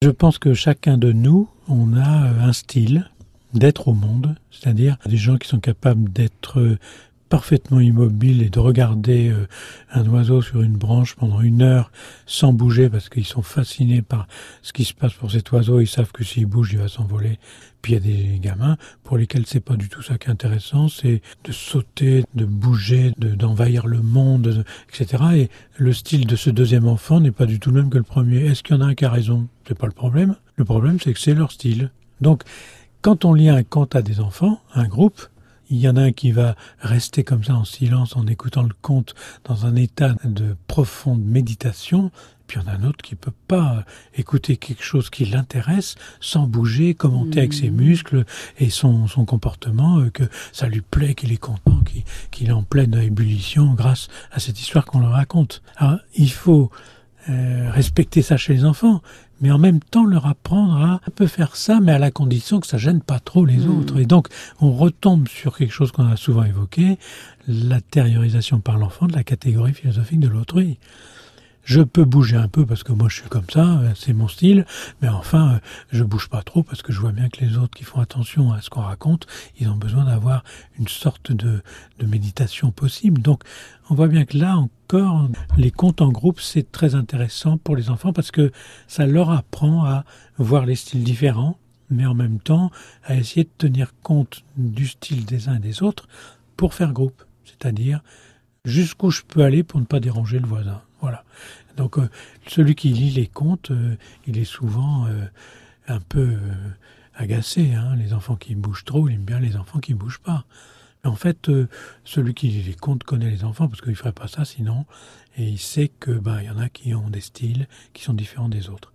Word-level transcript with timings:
Je 0.00 0.10
pense 0.10 0.38
que 0.38 0.54
chacun 0.54 0.96
de 0.96 1.10
nous, 1.10 1.48
on 1.66 1.96
a 1.96 2.06
un 2.06 2.52
style 2.52 3.10
d'être 3.52 3.88
au 3.88 3.94
monde, 3.94 4.36
c'est-à-dire 4.52 4.96
des 5.06 5.16
gens 5.16 5.38
qui 5.38 5.48
sont 5.48 5.58
capables 5.58 6.12
d'être 6.12 6.78
parfaitement 7.28 7.80
immobile 7.80 8.42
et 8.42 8.50
de 8.50 8.58
regarder 8.58 9.28
euh, 9.28 9.46
un 9.92 10.06
oiseau 10.08 10.42
sur 10.42 10.62
une 10.62 10.76
branche 10.76 11.14
pendant 11.14 11.40
une 11.40 11.62
heure 11.62 11.90
sans 12.26 12.52
bouger 12.52 12.88
parce 12.88 13.08
qu'ils 13.08 13.26
sont 13.26 13.42
fascinés 13.42 14.02
par 14.02 14.26
ce 14.62 14.72
qui 14.72 14.84
se 14.84 14.94
passe 14.94 15.12
pour 15.14 15.30
cet 15.30 15.50
oiseau, 15.52 15.80
ils 15.80 15.86
savent 15.86 16.12
que 16.12 16.24
s'il 16.24 16.46
bouge, 16.46 16.72
il 16.72 16.78
va 16.78 16.88
s'envoler. 16.88 17.38
Puis 17.82 17.92
il 17.92 17.94
y 17.94 17.98
a 17.98 18.00
des 18.00 18.38
gamins 18.40 18.76
pour 19.04 19.18
lesquels 19.18 19.46
c'est 19.46 19.60
pas 19.60 19.76
du 19.76 19.88
tout 19.88 20.02
ça 20.02 20.18
qui 20.18 20.28
est 20.28 20.30
intéressant, 20.30 20.88
c'est 20.88 21.22
de 21.44 21.52
sauter, 21.52 22.24
de 22.34 22.44
bouger, 22.44 23.12
d'envahir 23.18 23.86
le 23.86 24.02
monde, 24.02 24.64
etc. 24.88 25.22
Et 25.34 25.48
le 25.76 25.92
style 25.92 26.26
de 26.26 26.36
ce 26.36 26.50
deuxième 26.50 26.88
enfant 26.88 27.20
n'est 27.20 27.30
pas 27.30 27.46
du 27.46 27.60
tout 27.60 27.70
le 27.70 27.82
même 27.82 27.90
que 27.90 27.98
le 27.98 28.04
premier. 28.04 28.46
Est-ce 28.46 28.62
qu'il 28.62 28.76
y 28.76 28.78
en 28.78 28.82
a 28.82 28.86
un 28.86 28.94
qui 28.94 29.04
a 29.04 29.10
raison? 29.10 29.48
C'est 29.66 29.78
pas 29.78 29.86
le 29.86 29.92
problème. 29.92 30.36
Le 30.56 30.64
problème, 30.64 30.98
c'est 31.00 31.12
que 31.12 31.20
c'est 31.20 31.34
leur 31.34 31.52
style. 31.52 31.90
Donc, 32.20 32.42
quand 33.00 33.24
on 33.24 33.32
lit 33.32 33.48
un 33.48 33.62
conte 33.62 33.94
à 33.94 34.02
des 34.02 34.18
enfants, 34.18 34.60
un 34.74 34.88
groupe, 34.88 35.20
il 35.70 35.78
y 35.78 35.88
en 35.88 35.96
a 35.96 36.02
un 36.02 36.12
qui 36.12 36.32
va 36.32 36.56
rester 36.80 37.24
comme 37.24 37.44
ça 37.44 37.54
en 37.54 37.64
silence 37.64 38.16
en 38.16 38.26
écoutant 38.26 38.62
le 38.62 38.74
conte 38.80 39.14
dans 39.44 39.66
un 39.66 39.76
état 39.76 40.14
de 40.24 40.56
profonde 40.66 41.24
méditation. 41.24 42.10
Puis 42.46 42.58
il 42.58 42.62
y 42.62 42.66
en 42.66 42.72
a 42.72 42.76
un 42.76 42.84
autre 42.84 43.02
qui 43.02 43.14
peut 43.14 43.32
pas 43.46 43.84
écouter 44.16 44.56
quelque 44.56 44.82
chose 44.82 45.10
qui 45.10 45.26
l'intéresse 45.26 45.96
sans 46.20 46.46
bouger, 46.46 46.94
commenter 46.94 47.40
avec 47.40 47.52
ses 47.52 47.70
mmh. 47.70 47.76
muscles 47.76 48.24
et 48.58 48.70
son, 48.70 49.06
son 49.06 49.26
comportement, 49.26 49.98
euh, 49.98 50.10
que 50.10 50.24
ça 50.52 50.66
lui 50.66 50.80
plaît, 50.80 51.14
qu'il 51.14 51.30
est 51.30 51.36
content, 51.36 51.82
qu'il 52.30 52.48
est 52.48 52.52
en 52.52 52.62
pleine 52.62 52.94
ébullition 52.94 53.74
grâce 53.74 54.08
à 54.32 54.40
cette 54.40 54.58
histoire 54.58 54.86
qu'on 54.86 55.00
leur 55.00 55.12
raconte. 55.12 55.62
Alors, 55.76 55.98
il 56.14 56.32
faut 56.32 56.70
euh, 57.28 57.70
respecter 57.70 58.22
ça 58.22 58.36
chez 58.36 58.54
les 58.54 58.64
enfants, 58.64 59.02
mais 59.40 59.50
en 59.50 59.58
même 59.58 59.80
temps 59.80 60.04
leur 60.04 60.26
apprendre 60.26 60.76
à 60.76 60.94
un 60.94 61.10
peu 61.14 61.26
faire 61.26 61.56
ça, 61.56 61.80
mais 61.80 61.92
à 61.92 61.98
la 61.98 62.10
condition 62.10 62.60
que 62.60 62.66
ça 62.66 62.78
gêne 62.78 63.00
pas 63.00 63.18
trop 63.18 63.44
les 63.44 63.58
hmm. 63.58 63.78
autres. 63.78 63.98
Et 63.98 64.06
donc, 64.06 64.28
on 64.60 64.72
retombe 64.72 65.28
sur 65.28 65.56
quelque 65.56 65.72
chose 65.72 65.92
qu'on 65.92 66.06
a 66.06 66.16
souvent 66.16 66.44
évoqué, 66.44 66.98
l'intériorisation 67.46 68.60
par 68.60 68.78
l'enfant 68.78 69.06
de 69.06 69.14
la 69.14 69.24
catégorie 69.24 69.74
philosophique 69.74 70.20
de 70.20 70.28
l'autrui. 70.28 70.78
Je 71.68 71.82
peux 71.82 72.06
bouger 72.06 72.36
un 72.36 72.48
peu 72.48 72.64
parce 72.64 72.82
que 72.82 72.92
moi 72.92 73.10
je 73.10 73.16
suis 73.16 73.28
comme 73.28 73.50
ça, 73.52 73.82
c'est 73.94 74.14
mon 74.14 74.26
style, 74.26 74.64
mais 75.02 75.08
enfin 75.08 75.60
je 75.92 76.02
bouge 76.02 76.30
pas 76.30 76.40
trop 76.40 76.62
parce 76.62 76.80
que 76.80 76.94
je 76.94 76.98
vois 76.98 77.12
bien 77.12 77.28
que 77.28 77.44
les 77.44 77.58
autres 77.58 77.76
qui 77.76 77.84
font 77.84 78.00
attention 78.00 78.54
à 78.54 78.62
ce 78.62 78.70
qu'on 78.70 78.80
raconte, 78.80 79.26
ils 79.60 79.68
ont 79.68 79.76
besoin 79.76 80.06
d'avoir 80.06 80.44
une 80.78 80.88
sorte 80.88 81.30
de, 81.30 81.60
de 81.98 82.06
méditation 82.06 82.70
possible. 82.70 83.20
Donc 83.20 83.42
on 83.90 83.94
voit 83.94 84.08
bien 84.08 84.24
que 84.24 84.38
là 84.38 84.56
encore, 84.56 85.28
les 85.58 85.70
contes 85.70 86.00
en 86.00 86.08
groupe, 86.08 86.40
c'est 86.40 86.72
très 86.72 86.94
intéressant 86.94 87.58
pour 87.58 87.76
les 87.76 87.90
enfants 87.90 88.14
parce 88.14 88.30
que 88.30 88.50
ça 88.86 89.06
leur 89.06 89.30
apprend 89.30 89.84
à 89.84 90.06
voir 90.38 90.64
les 90.64 90.74
styles 90.74 91.04
différents, 91.04 91.58
mais 91.90 92.06
en 92.06 92.14
même 92.14 92.40
temps 92.40 92.70
à 93.04 93.14
essayer 93.14 93.44
de 93.44 93.50
tenir 93.58 93.92
compte 94.02 94.42
du 94.56 94.86
style 94.86 95.26
des 95.26 95.50
uns 95.50 95.56
et 95.56 95.60
des 95.60 95.82
autres 95.82 96.08
pour 96.56 96.72
faire 96.72 96.94
groupe, 96.94 97.22
c'est-à-dire 97.44 98.00
jusqu'où 98.64 99.10
je 99.10 99.20
peux 99.20 99.44
aller 99.44 99.62
pour 99.62 99.80
ne 99.80 99.84
pas 99.84 100.00
déranger 100.00 100.38
le 100.38 100.46
voisin. 100.46 100.80
Voilà. 101.00 101.24
Donc 101.76 101.98
euh, 101.98 102.08
celui 102.46 102.74
qui 102.74 102.88
lit 102.88 103.10
les 103.10 103.26
contes, 103.26 103.70
euh, 103.70 103.96
il 104.26 104.38
est 104.38 104.44
souvent 104.44 105.06
euh, 105.06 105.24
un 105.86 106.00
peu 106.00 106.36
agacé. 107.14 107.72
Hein. 107.74 107.94
Les 107.96 108.12
enfants 108.12 108.36
qui 108.36 108.54
bougent 108.54 108.84
trop, 108.84 109.08
il 109.08 109.14
aime 109.14 109.24
bien 109.24 109.40
les 109.40 109.56
enfants 109.56 109.78
qui 109.78 109.94
bougent 109.94 110.20
pas. 110.20 110.44
Mais 111.04 111.10
en 111.10 111.14
fait, 111.14 111.48
celui 112.04 112.34
qui 112.34 112.48
lit 112.48 112.62
les 112.62 112.74
contes 112.74 113.04
connaît 113.04 113.30
les 113.30 113.44
enfants 113.44 113.68
parce 113.68 113.80
qu'il 113.80 113.94
ferait 113.94 114.12
pas 114.12 114.26
ça 114.26 114.44
sinon, 114.44 114.84
et 115.36 115.44
il 115.44 115.58
sait 115.58 115.88
que 116.00 116.10
bah 116.10 116.42
il 116.42 116.46
y 116.46 116.50
en 116.50 116.58
a 116.58 116.68
qui 116.68 116.92
ont 116.92 117.08
des 117.08 117.20
styles 117.20 117.68
qui 117.92 118.02
sont 118.02 118.14
différents 118.14 118.48
des 118.48 118.68
autres. 118.68 118.92